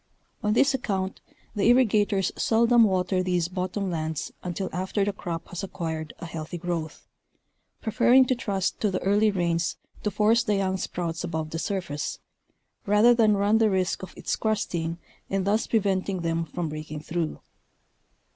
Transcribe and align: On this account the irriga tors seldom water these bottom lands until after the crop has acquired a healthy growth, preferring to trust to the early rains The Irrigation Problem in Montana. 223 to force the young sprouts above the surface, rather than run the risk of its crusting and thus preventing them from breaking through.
On 0.41 0.53
this 0.53 0.73
account 0.73 1.21
the 1.55 1.69
irriga 1.69 2.09
tors 2.09 2.31
seldom 2.35 2.85
water 2.85 3.21
these 3.21 3.47
bottom 3.47 3.91
lands 3.91 4.31
until 4.41 4.67
after 4.73 5.05
the 5.05 5.13
crop 5.13 5.49
has 5.49 5.63
acquired 5.63 6.11
a 6.17 6.25
healthy 6.25 6.57
growth, 6.57 7.05
preferring 7.81 8.25
to 8.25 8.33
trust 8.33 8.79
to 8.81 8.89
the 8.89 8.97
early 9.03 9.29
rains 9.29 9.77
The 10.01 10.09
Irrigation 10.09 10.15
Problem 10.15 10.15
in 10.15 10.17
Montana. 10.17 10.17
223 10.17 10.17
to 10.17 10.17
force 10.17 10.43
the 10.43 10.55
young 10.55 10.77
sprouts 10.77 11.23
above 11.23 11.49
the 11.51 11.59
surface, 11.59 12.19
rather 12.87 13.13
than 13.13 13.37
run 13.37 13.59
the 13.59 13.69
risk 13.69 14.01
of 14.01 14.13
its 14.17 14.35
crusting 14.35 14.97
and 15.29 15.45
thus 15.45 15.67
preventing 15.67 16.21
them 16.21 16.45
from 16.45 16.69
breaking 16.69 17.01
through. 17.01 17.39